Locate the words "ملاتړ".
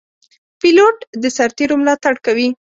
1.81-2.13